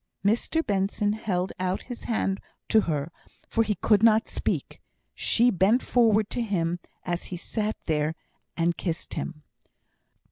[0.25, 3.11] Mr Benson held out his hand to her,
[3.47, 4.81] for he could not speak.
[5.13, 8.15] She bent forward to him as he sat there,
[8.57, 9.43] and kissed him.